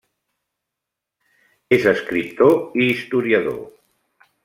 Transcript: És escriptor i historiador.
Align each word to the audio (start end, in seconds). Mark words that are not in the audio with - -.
És 1.79 1.87
escriptor 1.93 2.59
i 2.87 2.91
historiador. 2.97 3.65